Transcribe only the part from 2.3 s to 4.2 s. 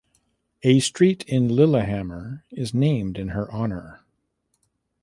is named in her honor.